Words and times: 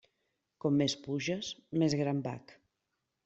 Com 0.63 0.77
més 0.79 0.95
puges, 1.03 1.51
més 1.83 1.97
gran 2.01 2.23
bac. 2.29 2.55